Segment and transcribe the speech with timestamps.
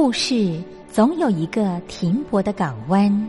[0.00, 3.28] 故事总有一个停泊的港湾。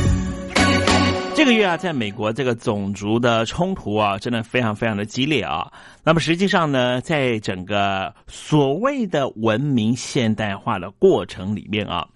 [1.41, 5.73] 这个月啊，在美国这个种族的冲突啊，真的非常非常的激烈啊。
[6.03, 12.07] 那么实际上呢，在整个所谓的文明现代化的过程里面啊，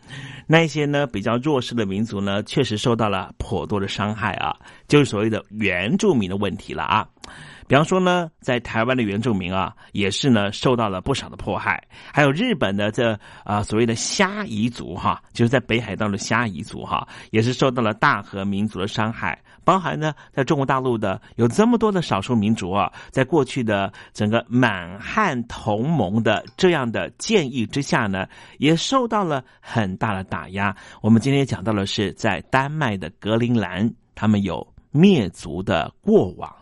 [0.46, 4.56] 那些呢比较弱势的民族呢，确实受到了颇多的伤害啊，
[4.88, 7.08] 就是所谓的原住民的问题了啊。
[7.68, 11.84] 比方说呢，在台湾的原住民啊，也是呢受到了不少的迫害。
[12.14, 19.42] 还有日本的这啊所谓的虾夷族哈，就是在北海道的虾夷族哈，也是受到了大和民族的伤害。
[19.64, 28.28] 包含呢，在中国大陆的有这么多的少数民族啊，在过去的整个满汉同盟的这样的建议之下呢，
[28.60, 30.76] 也受到了很大的打压。
[31.02, 36.56] 我们今天讲到的是在丹麦的格陵兰，他们有灭族的过往。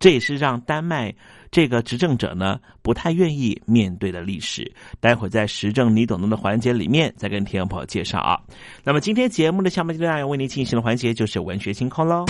[0.00, 1.14] 这也是让丹麦
[1.50, 4.72] 这个执政者呢不太愿意面对的历史。
[4.98, 8.40] 待会儿在时政你懂得的环节里面再跟听众朋友介绍啊。
[8.82, 12.24] 那么今天节目的下半阶段要为您进行的环节就是文学星空喽。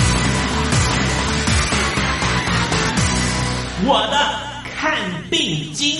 [3.87, 4.93] 我的看
[5.31, 6.00] 病经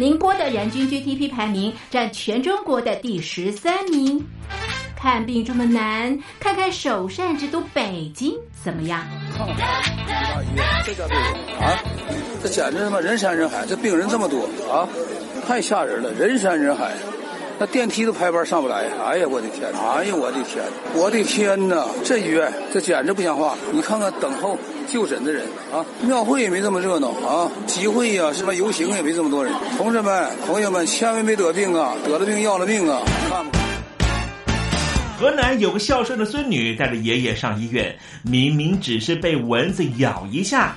[0.00, 4.26] 宁波的人均 GDP 排名占全中国的第十三名，
[4.96, 9.06] 看病这么难，看看首善之都北京怎么样？
[9.38, 9.44] 大
[10.42, 11.26] 医院，这家病人
[11.60, 11.78] 啊，
[12.42, 14.88] 这简直他妈人山人海，这病人这么多啊，
[15.46, 16.92] 太吓人了，人山人海。
[17.58, 19.70] 那电梯都排班上不来，哎呀，我的天！
[19.70, 20.64] 哎呀，我的天！
[20.94, 21.86] 我的天哪！
[22.02, 23.54] 这医院这简直不像话！
[23.70, 24.58] 你看看等候
[24.92, 29.54] 就诊的人啊，庙会也没这么热闹啊，集会呀，什么游行也没这么多人。
[29.76, 31.94] 同志们、朋友们，千万别得病啊！
[32.04, 33.00] 得了病要了命啊！
[33.28, 33.60] 看看。
[35.18, 40.76] 河南有个孝顺的孙女带着爷爷上医院，明明只是被蚊子咬一下，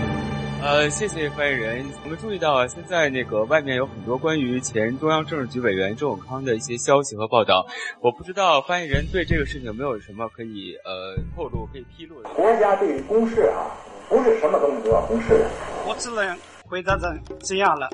[0.63, 1.83] 呃，谢谢发言人。
[2.03, 7.65] 我们注意到啊，现在那个外面有很多关于前中央政治局委员周永康的一些消息和报道。
[7.99, 12.29] 我不知道发言人对这个事情有没有什么可以呃透露、可以披露的？
[12.29, 13.73] 国家对于公示啊，
[14.07, 15.49] 不是什么东西都要公示的。
[15.87, 16.37] 我只能
[16.69, 17.89] 回答成这样了，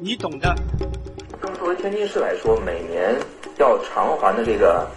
[0.00, 0.54] 你懂的。
[1.42, 3.14] 那么作为天津市来说，每年
[3.58, 4.88] 要偿还的这个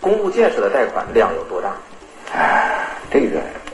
[0.00, 1.76] 公路建设的贷款量有多大？
[2.32, 3.40] 哎，这个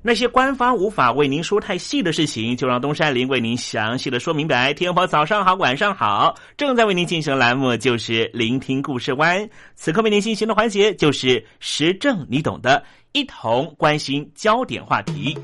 [0.00, 4.72] 那些官方无法为您说太细的事情，就让东山林为您详细的说明白。
[4.72, 9.48] 天婆早上好，晚上好，正在为您进行的栏目就是聆听故事湾。
[9.74, 15.36] 此刻为您进行的环节就是时政，你懂的，一同关心焦点话题。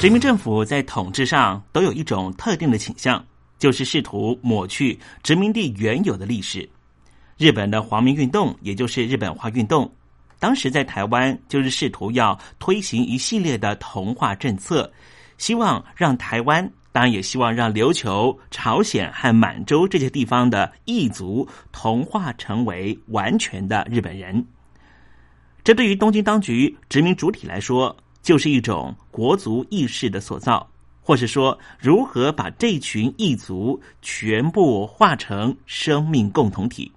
[0.00, 3.24] 人民政府在统治上都有一种特定的倾向，
[3.58, 6.68] 就是试图抹去殖民地原有的历史。
[7.36, 9.90] 日本的皇民运动，也就是日本化运动，
[10.38, 14.90] 当时在台湾就是试图要推行一系列的同化政策，
[15.36, 24.42] 希望让台湾，当然也希望让琉球、朝鲜和满洲这些地方的异族同化成为完全的日本人。
[25.62, 30.66] 这对于东京当局殖民主体来说，就是一种国族意识的塑造，
[31.06, 36.90] 或是说如何把这群异族全部化成生命共同体，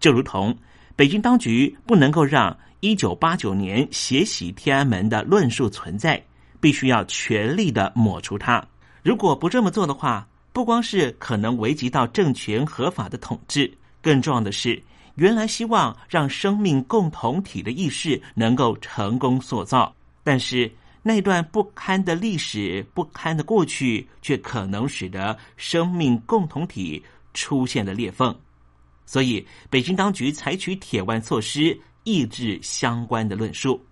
[0.00, 0.56] 就如同
[0.96, 6.24] 北京当局不能够让一九八九年血洗天安门的论述存在，
[6.58, 8.66] 必须要全力的抹除它。
[9.02, 13.70] 如果不这么做的话，不光是可能危及到政权合法的统治，
[14.00, 14.82] 更重要的是，
[15.16, 19.94] 原来希望让生命共同体的意识能够成功塑造。
[20.24, 20.72] 但是
[21.08, 28.38] 那段不堪的历史、不堪的过去，却可能使得生命共同体出现了裂缝。
[29.06, 33.82] 所以，北京当局采取铁腕措施抑制相关的论述。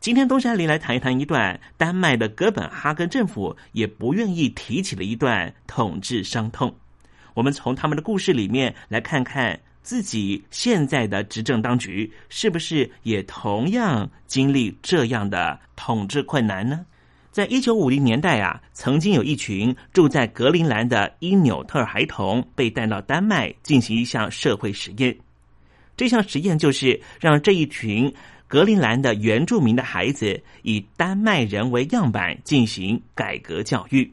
[0.00, 6.76] 今天，东山林来谈一谈一段丹麦的哥本哈根政府也不愿意提起的一段统治伤痛。
[7.32, 9.58] 我们从他们的故事里面来看看。
[9.88, 16.84] 自己现在的执政当局是不是也同样经历这样的统治困难呢？
[17.32, 25.16] 在一九五零年代啊，曾经有一群住在格陵兰的因纽特孩童被带到丹麦进行一项社会实验。
[25.96, 28.12] 这项实验就是让这一群
[28.46, 34.12] 格陵兰的原住民的孩子以丹麦人为样板进行改革教育。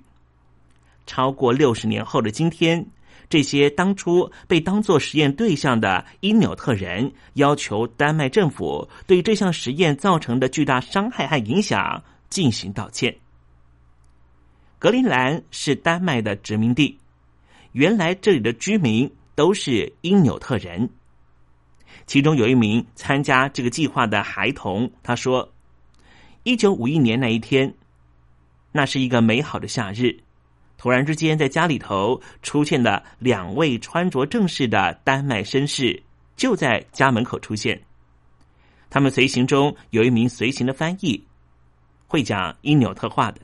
[1.06, 2.86] 超过六十年后的今天。
[3.30, 13.16] 这些当初被当作实验对象的因纽特人要求丹麦政府对这项实验造成的巨大伤害和影响进行道歉。
[14.78, 17.00] 格陵兰是丹麦的殖民地，
[17.72, 20.90] 原来这里的居民都是因纽特人。
[22.06, 25.52] 其中有一名参加这个计划的孩童，他说
[26.44, 27.74] ：“一九五一年那一天，
[28.72, 30.20] 那是一个美好的夏日。”
[30.78, 36.04] 突然之间，在家里头出现了两位穿着正式的丹麦绅士，
[36.36, 37.82] 就在家门口出现。
[38.90, 41.26] 他们随行中有一名随行的翻译，
[42.08, 43.42] 会讲因纽特话的。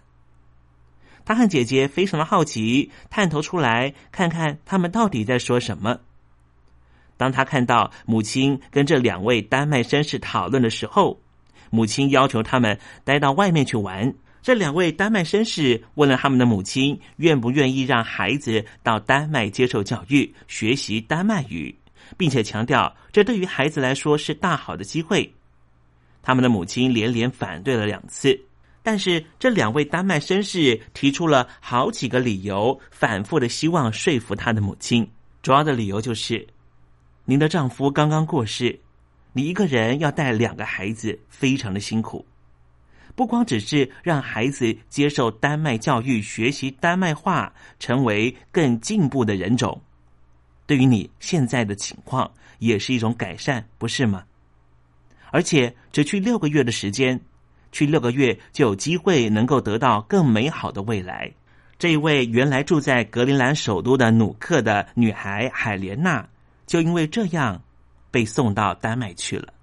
[1.23, 5.99] 他和姐姐非常的好奇，探头出来看看他们到底在说什么。
[7.15, 11.19] 当他看到母亲跟这两位丹麦绅士讨论的时候，
[11.69, 14.13] 母亲要求他们待到外面去玩。
[14.41, 21.75] 这两位丹麦绅士问了他们的母亲，愿不愿意让孩子到丹麦接受教育、学习丹麦语，
[22.17, 25.31] 并且强调这对于孩子来说是大好的机会。
[26.23, 28.39] 他们的母亲连连反对了两次，
[28.81, 35.07] 但是这两位丹麦绅士提出了好几个理由，反复的希望说服他的母亲。
[35.43, 36.47] 主要的理由就是：
[37.25, 38.79] 您的丈夫刚刚过世，
[39.33, 42.25] 你一个人要带两个孩子，非常的辛苦。
[43.15, 49.81] 不光只是让孩子接受丹麦教育、学习丹麦话，成为更进步的人种，
[50.65, 54.23] 对于你现在的情况也是一种改善，不是吗？
[55.31, 57.19] 而且只去六个月的时间，
[57.71, 61.31] 去六个月就有机会能够得到更美好的未来。
[61.77, 66.27] 这一位原来住在格陵兰首都的努克的女孩海莲娜，
[66.67, 67.61] 就因为这样
[68.11, 69.53] 被送到丹麦去了。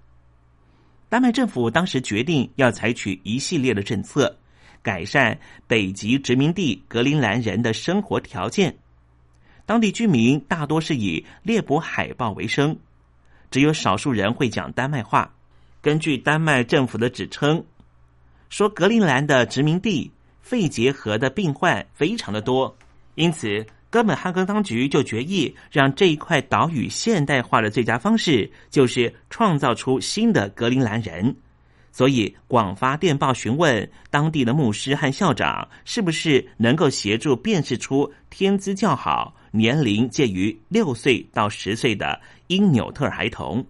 [1.09, 4.37] 丹麦政府当时决定要采取一系列的政策，
[4.83, 8.77] 改善北极殖民地格陵兰人的生活条件。
[9.65, 12.77] 当地居民大多是以猎捕海豹为生，
[13.49, 15.33] 只有少数人会讲丹麦话。
[15.81, 17.65] 根据丹麦政府的指称，
[18.49, 22.77] 说格陵兰的殖民地肺结核的病患非常的多，
[23.15, 23.65] 因此。
[23.91, 31.35] 哥本哈根当局就决议，让这一块岛屿现代化的最佳方式就是创造出新的格陵兰人，
[31.91, 43.65] 所以广发电报询问当地的牧师和校长，是不是能够协助辨识出天资较好、年龄介于六岁到十岁的因纽特孩童。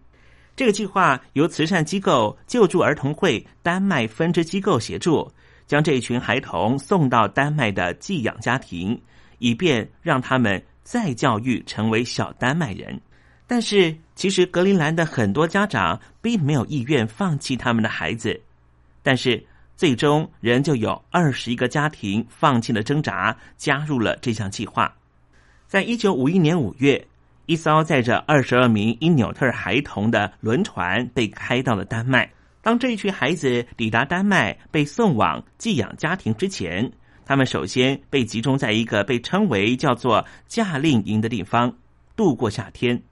[0.53, 5.31] 这个计划由慈善机构救助儿童会丹麦分支机构协助，
[5.65, 8.99] 将这一群孩童送到丹麦的寄养家庭。
[9.39, 12.99] 以便让他们再教育成为小丹麦人，
[13.47, 18.39] 但是其实格陵兰的很多家长并没有意愿放弃他们的孩子，
[19.01, 19.43] 但是
[19.75, 24.93] 最终仍旧有二十一个家庭放弃了挣扎，加入了这项计划。
[25.67, 27.07] 在一九五一年五月，
[27.45, 32.29] 一艘载着二十二名因纽特孩童的轮船被开到了丹麦，
[32.61, 36.91] 当这一群孩子抵达丹麦，被送往寄养家庭之前，
[37.29, 41.77] 他们首先被集中在一个被称为叫做夏令营的地方
[42.15, 43.03] 度过夏天。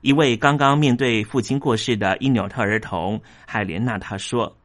[0.00, 4.56] 一位刚刚面对父亲过世的因纽特儿童海莲娜她说：“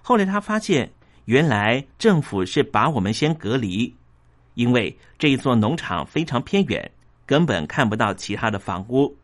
[0.00, 0.92] 后来他发现，
[1.24, 3.92] 原来政府是把我们先隔离，
[4.54, 6.92] 因为这一座农场非常偏远，
[7.26, 9.16] 根本看不到其他的房屋。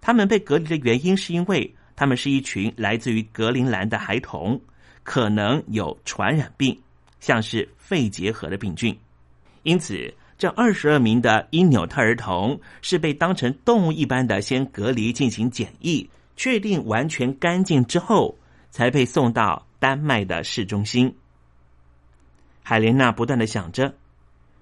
[0.00, 4.58] 他们被隔离的原因是因为。”他们是一群来自于格陵兰的孩童，
[5.02, 6.78] 可能有传染病，
[7.20, 8.96] 像是肺结核的病菌。
[9.62, 18.36] 因此，这二十二名的因纽特儿童是被当成动物一般的先隔离进行检疫，确定完全干净之后，
[18.70, 21.14] 才被送到丹麦的市中心。
[22.62, 23.94] 海莲娜不断的想着：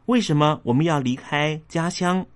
[0.07, 2.27] 为什么我们要离开家乡？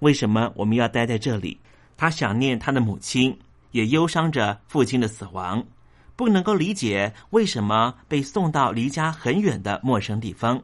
[0.00, 1.58] 为什么我们要待在这里？
[1.96, 3.38] 她想念她的母亲。
[3.70, 5.62] 也忧伤着父亲的死亡，
[6.18, 10.60] 不能够理解为什么被送到离家很远的陌生地方。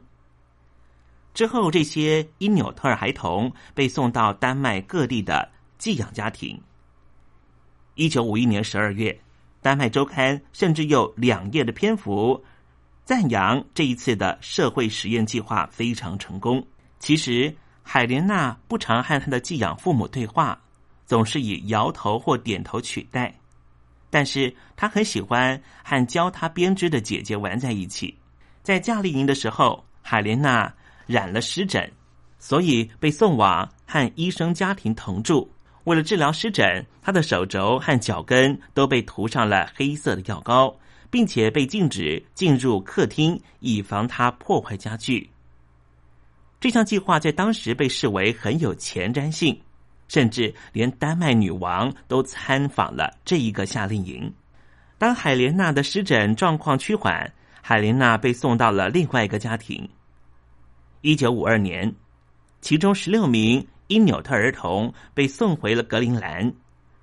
[1.33, 6.61] 之后，这些因纽特尔孩童被送到丹麦各地的寄养家庭。
[7.93, 9.17] 一九五一年十二月，
[9.61, 12.43] 丹麦周刊甚至有两页的篇幅
[13.05, 16.61] 赞扬这一次的社会实验计划非常成功。
[16.99, 20.59] 其实，海莲娜不常和他的寄养父母对话。
[21.05, 23.31] 总是以摇头或点头取代，
[24.09, 28.15] 但是他很喜欢和教他编织的姐姐玩在一起。
[28.63, 30.73] 在夏令营的时候，海莲娜
[31.05, 31.91] 染了湿疹，
[32.39, 35.51] 所以被送往和医生家庭同住。
[35.83, 40.75] 为了治疗湿疹，他的手肘和脚跟都被涂上了黑色的药膏，
[41.11, 45.29] 并且被禁止进入客厅，以防他破坏家具。
[46.59, 49.61] 这项计划在当时被视为很有前瞻性。
[50.07, 54.31] 甚至连丹麦女王都参访了这一个夏令营。
[54.97, 59.89] 当海莲娜的湿疹状况趋缓，海莲娜被送到了另外一个家庭。
[61.01, 61.93] 一九五二年，
[62.61, 66.53] 其中十六名因纽特儿童被送回了格陵兰，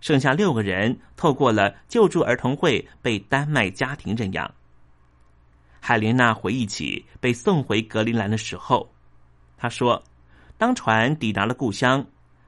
[0.01, 4.53] 剩下六个人透过了救助儿童会被丹麦家庭认养。
[5.81, 8.88] 海莲娜回忆起被送回格陵兰的时候，
[9.57, 10.03] 她说
[10.57, 12.05] ：“当船抵达了故乡。”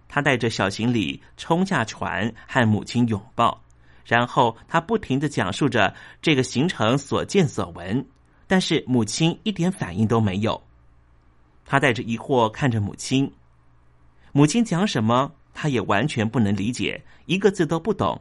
[0.09, 3.61] 他带着小行李冲下船，和母亲拥抱，
[4.05, 8.07] 然后他不停的讲述着这个行程所见所闻，
[8.47, 10.62] 但是母亲一点反应都没有。
[11.64, 13.33] 他带着疑惑看着母亲，
[14.33, 18.21] 母亲讲什么，他也完全不能理解，一个字都不懂。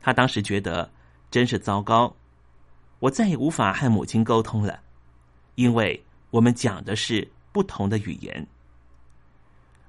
[0.00, 0.90] 他当时觉得
[1.30, 2.14] 真是糟糕，
[2.98, 4.80] 我再也无法和母亲沟通了，
[5.54, 8.46] 因为我们讲的是不同的语言。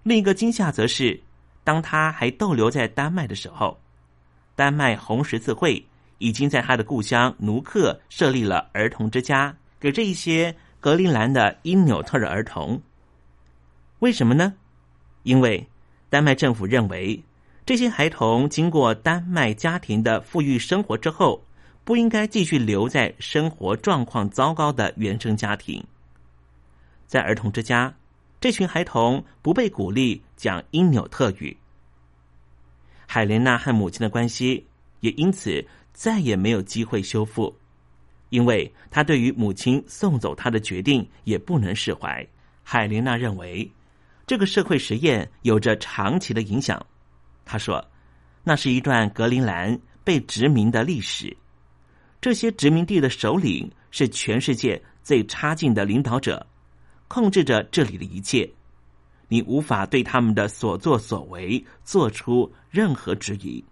[0.04, 1.20] 另一个惊吓则是，
[1.64, 3.80] 当他还逗留在丹麦的时候，
[4.56, 5.84] 丹麦红十字会
[6.18, 12.82] 已经在他的故乡卢克设立了儿童之家，给这一些格陵兰的因纽特的儿童。
[14.00, 14.54] 为什么呢？
[15.24, 15.66] 因为
[16.10, 17.24] 丹麦政府认为，
[17.66, 21.42] 这些孩童经过丹麦家庭的富裕生活之后，
[21.86, 25.82] 不应该继续留在生活状况糟糕的原生家庭，
[27.08, 27.94] 在儿童之家。
[28.44, 31.56] 这群孩童不被鼓励讲因纽特语，
[33.08, 34.68] 海莲娜和母亲的关系
[35.00, 37.58] 也因此再也没有机会修复，
[38.32, 42.28] 因为她对于母亲送走她的决定也不能释怀。
[42.64, 43.72] 海莲娜认为
[44.28, 46.86] 这个社会实验有着长期的影响。
[47.46, 47.82] 她说
[48.44, 51.34] ：“那是一段格陵兰被殖民的历史，
[52.20, 56.46] 这些殖民地的首领是全世界最差劲的领导者。”
[57.14, 58.50] 控制着这里的一切，
[59.28, 63.64] 你无法对他们的所作所为做出任何质疑。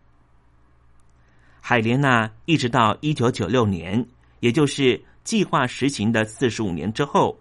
[1.60, 4.06] 海莲娜一直到一九九六年，
[4.42, 7.40] 也就是计划实行的四十五年之后，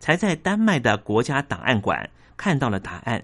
[0.00, 3.22] 才在丹麦的国家档案馆看到了答案。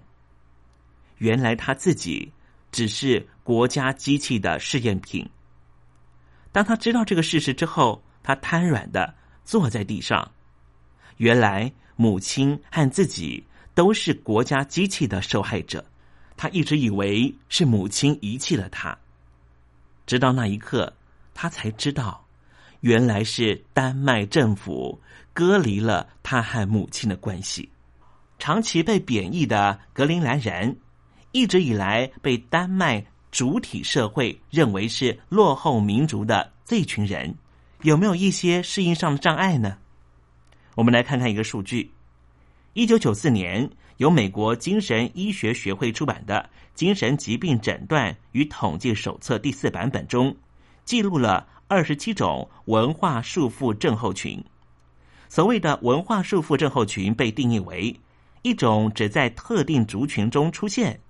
[1.16, 2.30] 原来他自己
[2.70, 5.26] 只是国家机器的试验品。
[6.52, 9.14] 当他知道这个事实之后，他瘫软的
[9.46, 10.30] 坐在地上。
[11.16, 11.72] 原来。
[12.00, 15.84] 母亲和自己都是国家机器的受害者，
[16.36, 18.96] 他一直以为是母亲遗弃了他，
[20.06, 20.92] 直到那一刻，
[21.34, 22.24] 他才知道，
[22.82, 24.96] 原来是丹麦政府
[25.32, 27.68] 割离了他和母亲的关系。
[28.38, 30.78] 长期被贬义的格陵兰人，
[31.32, 37.34] 一直以来被丹麦主体社会认为是落后民族的这群人，
[37.82, 39.78] 有没有一些适应上的障碍呢？
[40.78, 41.90] 我们来看看一个数据：
[42.74, 50.36] 一九九四年，由美国精神医学学会出版的《精神疾病诊断与统计手册》第四版本中，
[50.84, 54.40] 记录了二十七种文化束缚症候群。
[55.28, 57.92] 所谓的文化束缚症候群被定义为
[58.42, 61.00] 一种只在特定族群中出现、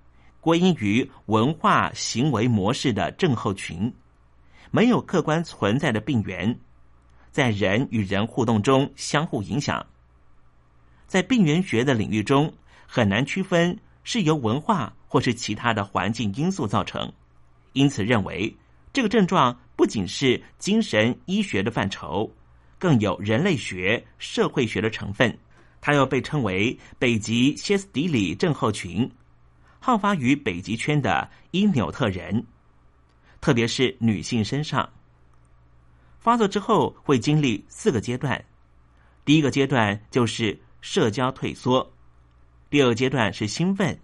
[0.41, 3.93] 归因于文化行为模式的症候群，
[4.71, 6.59] 没有客观存在的病源，
[7.31, 9.85] 在人与人互动中相互影响。
[11.07, 12.53] 在病原学的领域中，
[12.85, 17.11] 很难区分是由文化或是其他的环境因素造成，
[17.73, 18.55] 因此认为
[18.93, 22.31] 这个症状不仅是精神医学的范畴。
[22.77, 25.37] 更有人类学、社会学的成分，
[25.81, 29.11] 它又被称为北极歇斯底里症候群，
[29.79, 32.45] 好发于北极圈的因纽特人，
[33.41, 34.89] 特别是女性身上。
[36.19, 38.43] 发作之后会经历四个阶段，
[39.23, 41.89] 第一个阶段就是社交退缩，
[42.69, 43.97] 第二个阶段是兴奋，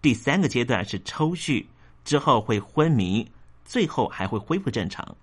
[0.00, 1.64] 第三个阶段是抽搐，
[2.02, 3.30] 之后会昏迷，
[3.64, 5.16] 最后还会恢复正常。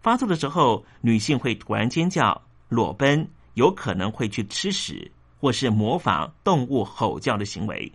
[0.00, 7.90] 发作的时候，女性会突然尖叫、裸奔，有可能会去吃屎，或是模仿动物吼叫的行为。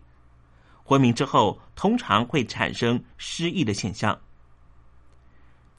[0.84, 4.18] 昏迷之后，通常会产生失忆的现象。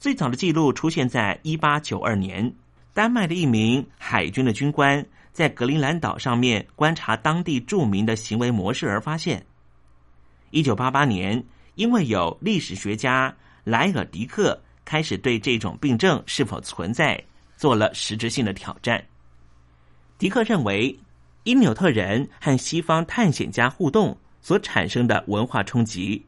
[0.03, 2.53] 最早的记录出现在一八九二年，
[2.93, 9.45] 丹麦的一名海军的军官在格陵兰岛上面观察当地著名的行为模式而发现。
[10.49, 11.41] 一九八八年，
[11.75, 14.59] 因为有历史学家莱尔迪克。
[14.83, 17.17] 开始对这种病症是否存在
[17.55, 19.01] 做了实质性的挑战。
[20.17, 20.93] 迪克认为，
[21.45, 26.21] 因纽特人和西方探险家互动所产生的文化冲击，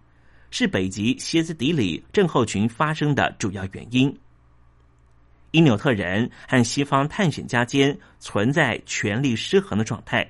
[0.52, 4.16] 是北极歇斯底里症候群发生的主要原因。
[5.52, 10.30] 因纽特人和西方探险家间存在权力失衡的状态，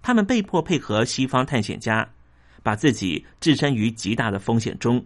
[0.00, 2.08] 他们被迫配合西方探险家，
[2.62, 5.04] 把自己置身于极大的风险中。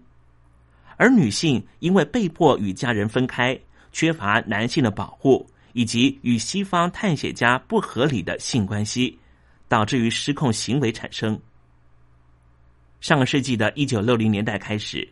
[0.96, 3.59] 而女性因为被迫与家人分开，
[3.90, 9.18] 缺乏男性的保护，以及与西方探险家不合理的性关系，
[9.66, 11.40] 导致于失控行为产生。
[13.00, 15.08] 上个世纪的一九六零年代开始，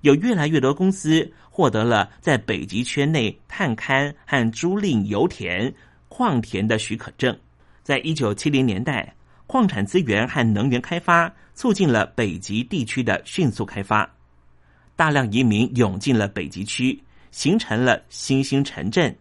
[0.00, 5.72] 有越来越多公司获得了在北极圈内探勘和租赁油田、
[6.08, 7.36] 矿田的许可证。
[7.82, 9.14] 在一九七零年代，
[9.46, 14.08] 矿产资源和能源开发促进了北极地区的迅速开发。
[14.96, 19.16] 大量移民涌进了北极区，形成了新兴城镇，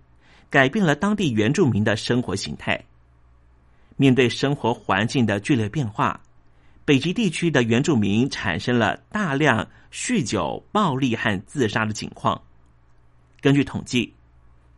[0.49, 2.83] 改变了当地原住民的生活形态。
[3.95, 6.19] 面对生活环境的剧烈变化，
[6.89, 12.41] 北极地区的原住民产生了大量酗酒、暴力和自杀的情况。
[13.41, 14.11] 根据统计，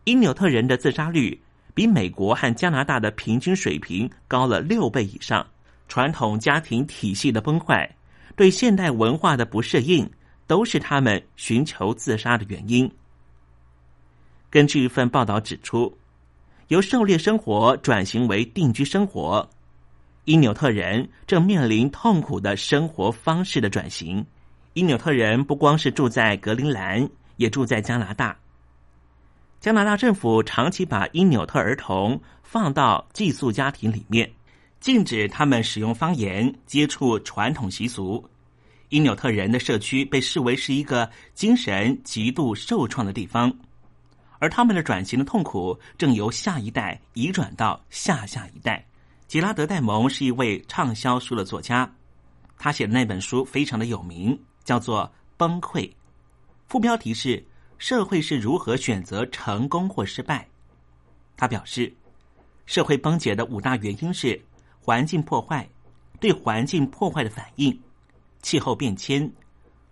[0.03, 1.41] 因纽特人的自杀率
[1.73, 5.47] 比美国和加拿大的平均水平高了六倍以上。
[5.87, 7.89] 传统家庭体系的崩坏，
[8.35, 10.11] 对现代文化的不适应。
[10.47, 12.91] 都是他们寻求自杀的原因。
[14.49, 15.97] 根据一份报道指出，
[16.67, 19.49] 由狩猎生活转型为定居生活，
[20.25, 24.25] 因纽特人正面临痛苦的生活方式的转型。
[24.73, 28.37] 因纽特人不光是住在格陵兰，也住在加拿大。
[29.59, 34.31] 加拿大政府长期把因纽特儿童放到寄宿家庭里面，
[34.79, 38.23] 禁止他们使用方言、接触传统习俗。
[38.89, 43.53] 因纽特人的社区被视为是一个精神极度受创的地方，
[44.39, 48.85] 而他们的转型的痛苦正由下一代移转到下下一代。
[49.31, 51.89] 吉拉德·戴蒙是一位畅销书的作家，
[52.59, 55.05] 他写的那本书非常的有名，叫做
[55.37, 55.79] 《崩溃》，
[56.67, 57.41] 副标题是
[57.79, 60.45] “社会是如何选择成功或失败”。
[61.37, 61.95] 他表示，
[62.65, 64.37] 社会崩解的五大原因是
[64.81, 65.65] 环境破坏、
[66.19, 67.81] 对环境破坏的反应。
[68.41, 69.31] 气候变迁、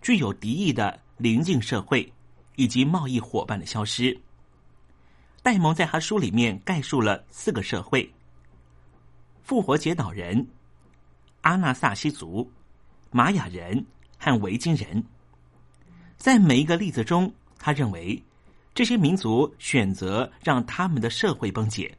[0.02, 2.12] 具有敌意的邻近社会
[2.56, 4.14] 以及贸易伙伴的消失。
[5.42, 8.06] 戴蒙在他书里面概述了四个社会：
[9.42, 10.46] 复活节岛人、
[11.40, 12.50] 阿纳萨西族、
[13.10, 13.84] 玛雅人
[14.18, 15.02] 和维京人。
[16.16, 18.22] 在每一个例子中，他认为
[18.74, 21.96] 这些民族选择让他们的社会崩解。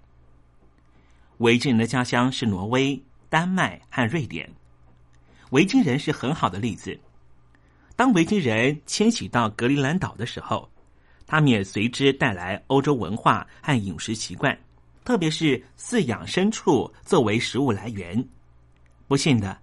[1.40, 4.50] 维京人的家乡是挪威、丹麦和瑞典。
[5.50, 6.98] 维京人是很好的例子。
[7.96, 10.70] 当维京人迁徙到格陵兰岛的时候，
[11.28, 14.58] 他们也随之带来欧洲文化和饮食习惯，
[15.12, 18.26] 特别是饲养牲畜作为食物来源。
[19.10, 19.58] 不幸的，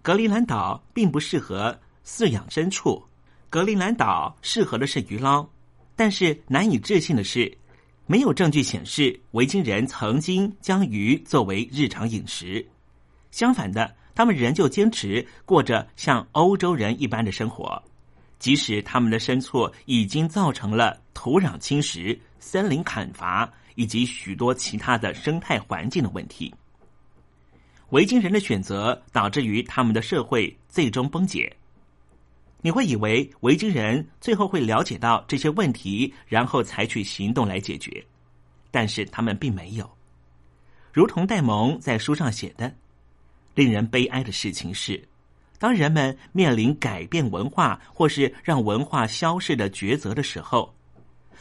[0.00, 3.02] 格陵兰岛并不适合饲养牲畜。
[3.50, 5.44] 格陵兰岛适合的是鱼捞，
[5.96, 7.52] 但是难以置信的是，
[8.06, 12.64] 没有证据显示维京人曾经将鱼作为日常饮食。
[13.32, 13.96] 相反的。
[14.14, 17.82] 他们仍旧坚持过着像欧洲人一般的生活，
[18.38, 26.54] 即使他们的牲畜已经造成了土壤侵蚀、森林砍伐以及许多其他的生态环境的问题，
[27.90, 31.54] 维京人的选择导致于他们的社会最终崩解。
[32.60, 38.04] 你会以为维京人最后会了解到这些问题，然后采取行动来解决，
[38.70, 39.90] 但是他们并没有。
[40.92, 42.72] 如同戴蒙在书上写的，
[43.54, 45.02] 令人悲哀的事情是。
[45.58, 50.74] 当人们面临改变文化或是让文化消逝的抉择的时候，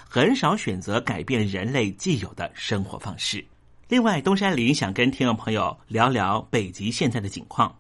[0.08, 3.44] 很少选择改变人类既有的生活方式。
[3.88, 7.76] 另外，东山林想跟听众朋友聊聊北极现在的景况。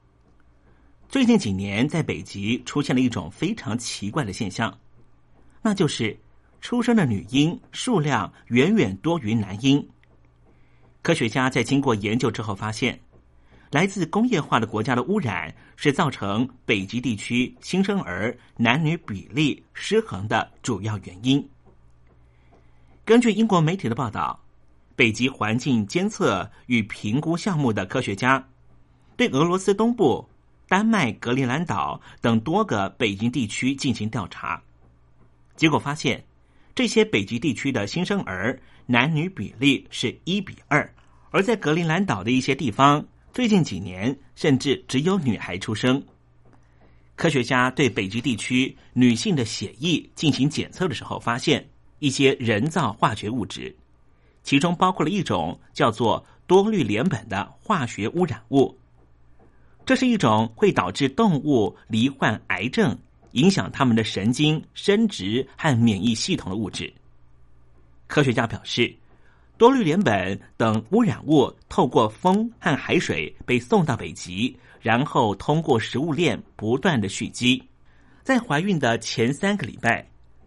[1.10, 4.78] 最近几年，在北极出现了一种非常奇怪的现象，
[5.62, 6.18] 那就是
[6.62, 9.86] 出生的女婴数量远远多于男婴。
[11.02, 13.00] 科学家在经过研究之后发现。
[13.72, 21.50] 来自工业化的国家的污染是造成北极地区新生儿男女比例失衡的主要原因。
[23.04, 24.40] 根据英国媒体的报道，
[24.96, 28.48] 北极环境监测与评估项目的科学家
[29.18, 30.28] 对俄罗斯东部、
[30.68, 34.62] 丹麦格陵兰岛等多个北极地区进行调查，
[35.56, 36.24] 结果发现，
[36.76, 40.88] 这些北极地区的新生儿男女比例是一比二，
[41.32, 43.04] 而在格陵兰岛的一些地方。
[43.34, 46.04] 最近几年，甚至只有女孩出生。
[47.16, 51.66] 科学家对北极地区女性的血液进行检测的时候，发现
[52.02, 53.74] 一些人造化学物质，
[54.44, 58.78] 其中包括了一种叫做多氯联苯的化学污染物。
[59.86, 62.98] 这是一种会导致动物罹患癌症、
[63.32, 66.94] 影响他们的神经、生殖和免疫系统的物质。
[68.08, 68.94] 科学家表示。
[69.58, 77.64] 多氯联苯等污染物透过风和海水被送到北极，然后通过食物链不断的蓄积。
[78.24, 80.04] 在怀孕的前三个礼拜，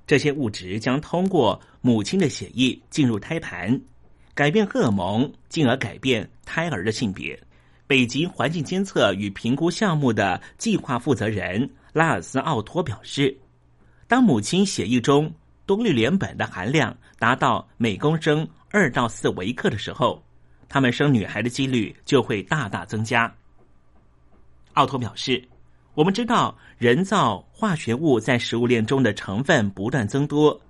[0.06, 3.80] 这些物质将通过母亲的血液进入胎盘，
[4.34, 7.38] 改变荷尔蒙，进而改变胎儿的性别。
[7.86, 13.36] 北极环境监测与评估项目的计划负责人拉尔斯奥托表示，
[14.06, 15.32] 当母亲血液中
[15.66, 18.48] 多氯联苯的含量达到每公升。
[18.70, 20.20] 二到四微克的时候，
[20.68, 23.32] 他们生女孩的几率就会大大增加。
[24.72, 25.40] 奥托表示
[25.94, 30.60] ：“我们知道人造化学物在食物链中的成分不断增多，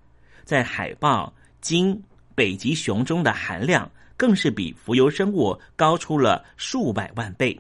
[0.45, 2.01] 在海豹、鲸、
[2.35, 7.59] 北极熊中的含量更是比浮游生物高出了数百万倍。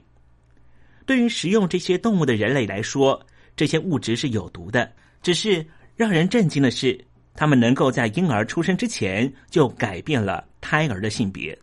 [1.06, 3.24] 对于食用这些动物的人类来说，
[3.56, 4.92] 这些物质是有毒的。
[5.22, 6.98] 只是让人震惊的是。”
[7.36, 11.58] 他们能够在婴儿出生之前就改变了胎儿的性别。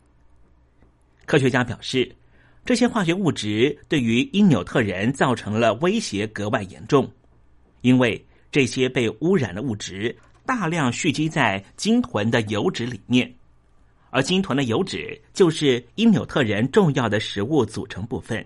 [1.25, 2.13] 科学家表示，
[2.63, 7.09] 这些化学物质对于因纽特人造成了威胁格外严重，
[7.81, 13.33] 因为这些被污染的物质大量蓄积在鲸豚的油脂里面，
[14.09, 18.45] 而鲸豚的油脂就是因纽特人重要的食物组成部分。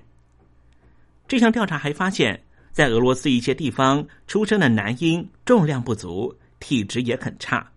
[1.28, 6.36] 这项调查还发现，在俄罗斯一些地方出生的男婴重量不足。
[6.58, 7.70] 体质也很差，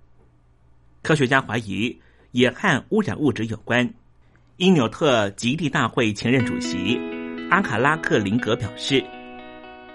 [1.03, 1.95] 科学家怀疑
[2.31, 3.93] 也和污染物质有关。
[4.59, 7.01] 因纽特极地大会前任主席
[7.49, 9.01] 阿卡拉克林格表示：“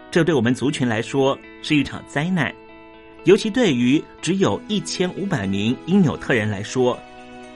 [0.10, 2.56] 这对我们族群来说是一场灾难，
[3.26, 6.98] 尤其对于只有一千五百名因纽特人来说，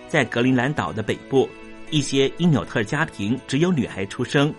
[0.09, 1.49] 在格陵兰岛的北部，
[1.91, 4.53] 一些因纽特家庭只有女孩出生，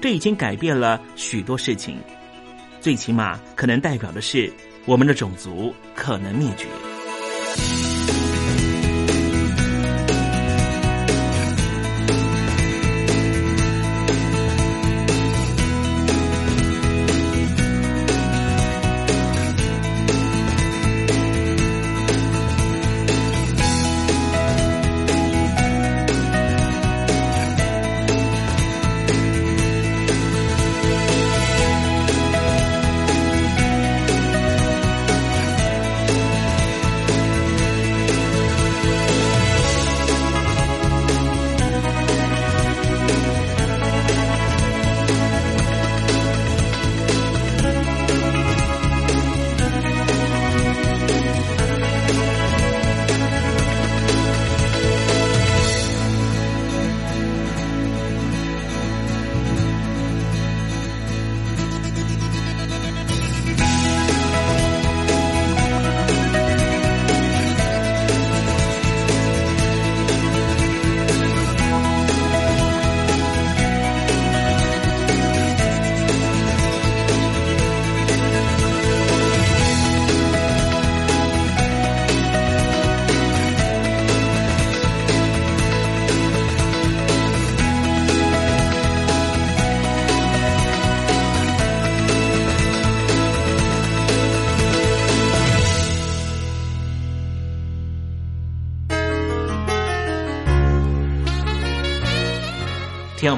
[0.00, 1.96] 这已经改变了许多事情，
[2.80, 4.52] 最起码可能代表的是。”
[4.84, 6.66] 我们的种族可能灭绝。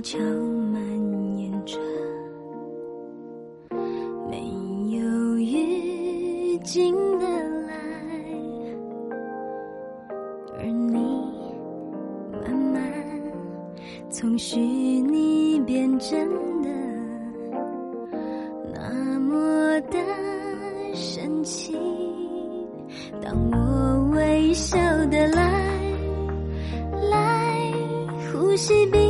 [0.00, 0.18] 悄悄
[0.72, 0.80] 蔓
[1.38, 1.78] 延着，
[4.30, 4.38] 没
[4.96, 7.26] 有预警的
[7.66, 7.74] 来，
[10.58, 10.96] 而你
[12.32, 12.82] 慢慢
[14.08, 16.26] 从虚拟变真
[16.62, 16.70] 的，
[18.72, 19.98] 那么的
[20.94, 21.76] 神奇。
[23.20, 24.78] 当我微笑
[25.10, 25.68] 的来
[27.10, 27.72] 来
[28.32, 29.09] 呼吸。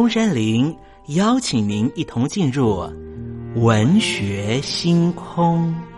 [0.00, 0.74] 东山林
[1.08, 2.88] 邀请您一同进入
[3.56, 5.89] 文学星空。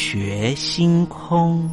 [0.00, 1.68] 学星空。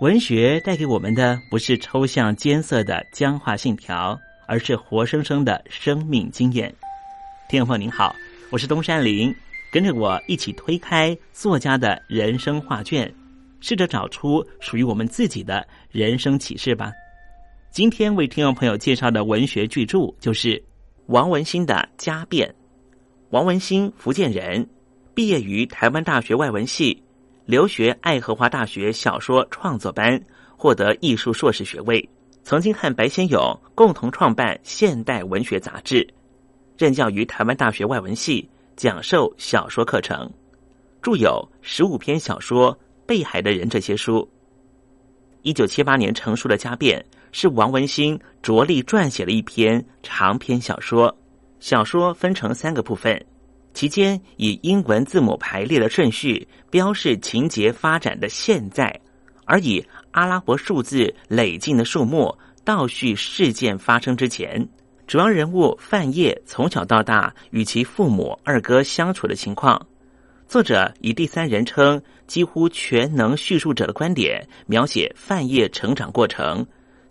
[0.00, 6.72] 文学带给我们的不是抽象艰涩的僵化信条，而是活生生的生命经验。
[7.48, 8.14] 听众朋友您好，
[8.52, 9.34] 我是东山林，
[9.72, 13.12] 跟着我一起推开作家的人生画卷，
[13.58, 16.92] 试着找出属于我们自己的人生启示吧。
[17.72, 20.62] 今天为听众朋友介绍的文学巨著就是
[21.06, 22.48] 王文兴的《家变》。
[23.30, 24.64] 王文兴，福建人，
[25.14, 27.02] 毕业于台湾大学外文系，
[27.46, 30.20] 留学爱荷华大学小说创作班，
[30.56, 32.08] 获得艺术硕士学位。
[32.42, 36.04] 曾经和白先勇共同创办《现代文学杂志》，
[36.76, 40.30] 任教于台湾大学外文系，讲授小说课程，
[41.00, 42.74] 著有十五篇小说
[43.06, 44.28] 《被海的人》这些书。
[45.42, 47.00] 一九七八年成书的《家变》。
[47.36, 51.12] 是王文兴着力撰写了一篇长篇小说。
[51.58, 53.26] 小说分成三个部分，
[53.74, 58.98] 其间以英文字母排列的顺序标示情节发展的现在，
[59.44, 64.66] 而以阿拉伯数字累进的数目倒叙事件发生之前。
[65.06, 69.86] 主要人物范晔从小到大与其父母、二哥相处的情况。
[70.46, 76.66] 作者以第三人称几乎全能叙述者的观点描写范晔成长过程。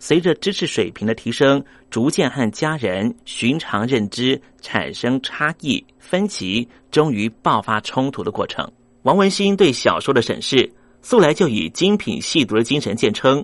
[0.06, 8.70] 随着知识水平的提升，逐渐和家人寻常认知产生差异分歧，终于爆发冲突的过程。
[9.04, 13.42] 王文新对小说的审视，素来就以精品细读的精神见称，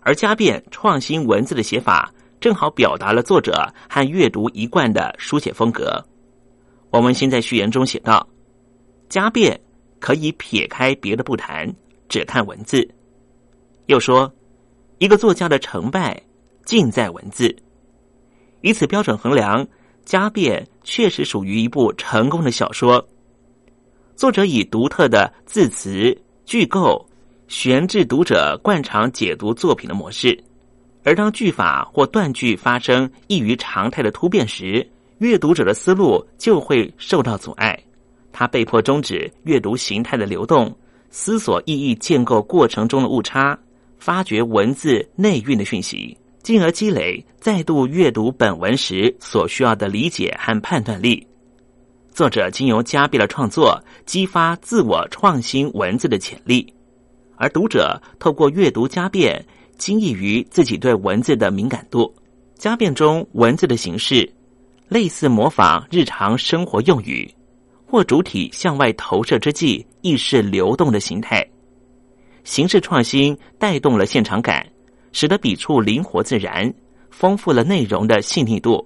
[0.00, 6.04] 而家变创新文字的写法，正好表达了作者和阅读一贯的书写风格。
[6.90, 8.28] 王文新在序言中写道
[9.08, 9.60] ：“家变
[10.00, 11.72] 可以撇开别的不谈，
[12.08, 12.84] 只看文字。”
[13.86, 14.34] 又说。
[15.00, 16.22] 一个作家的成败，
[16.66, 17.56] 尽在文字。
[18.60, 19.64] 以此标准衡量，
[20.04, 23.02] 《家变》确实属于一部成功的小说。
[24.14, 27.02] 作者以独特的字词句构，
[27.48, 30.38] 悬置读者惯常解读作品的模式。
[31.02, 34.86] 而当句法或断句发生异于常态的突变时，
[35.16, 37.82] 阅读者的思路就会受到阻碍。
[38.32, 40.70] 他被迫终止阅读形态的流动，
[41.08, 43.58] 思索意义建构过程中的误差。
[44.00, 51.24] 发掘文字内蕴的讯息，进而积累再度阅读本文时所需要的理解和判断力。
[52.10, 56.72] 作者经由加倍的创作，激发自我创新文字的潜力，
[57.36, 59.44] 而读者透过阅读加变，
[59.76, 62.12] 惊异于自己对文字的敏感度。
[62.56, 64.30] 加变中文字的形式，
[64.88, 67.32] 类似模仿日常生活用语，
[67.86, 71.46] 或主体向外投射之际，意识流动的形态。
[72.44, 74.66] 形式创新带动了现场感，
[75.12, 76.72] 使得笔触灵活自然，
[77.10, 78.84] 丰富了内容的细腻度。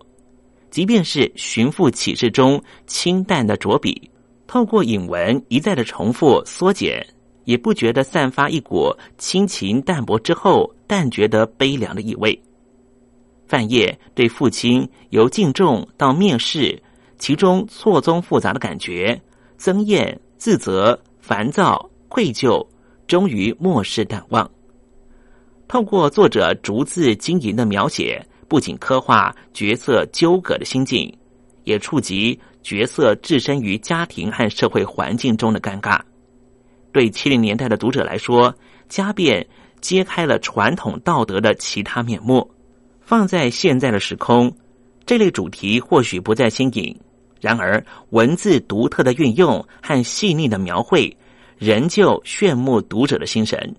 [0.71, 4.11] 即便是寻父启事中清淡的着笔，
[4.47, 7.07] 透过引文一再的重复缩减，
[7.45, 12.37] 也不觉得散发一股亲情淡薄之后淡觉得悲凉的意味。
[13.47, 16.83] 范晔对父亲由敬重到蔑视，
[17.19, 19.21] 其中错综复杂的感觉，
[19.57, 22.67] 增厌、自责、烦躁、愧疚。
[23.07, 24.51] 终于漠视淡忘。
[25.67, 31.13] 透过作者逐字经营的描写，不仅刻画角色纠葛的心境，
[31.65, 35.99] 也触及角色置身于家庭和社会环境中的尴尬。
[36.93, 38.55] 对七零年代的读者来说，
[38.89, 39.47] 家变
[39.81, 42.49] 揭开了传统道德的其他面目。
[43.01, 44.55] 放在现在的时空，
[45.05, 46.97] 这类主题或许不再新颖。
[47.41, 51.15] 然而，文字独特的运用和细腻的描绘。
[51.59, 53.75] 仍旧炫目读者的心神。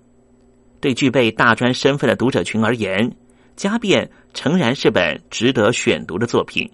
[0.79, 3.09] 对具备大专身份的读者群而言，
[3.55, 6.69] 《家变》诚然是本值得选读的作品。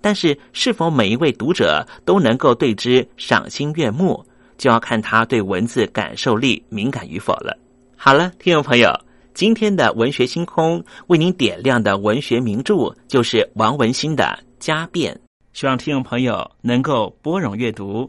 [0.00, 4.24] 但是，是否每一位读者都能够对之赏心悦目，
[4.56, 7.58] 就要看他对文字感受力敏感与否了。
[7.96, 8.92] 好了，听众朋友，
[9.34, 15.12] 今天的文学星空为您点亮的文学名著就是王文兴的《家变》，
[15.52, 18.08] 希望听众朋友能够拨冗阅读。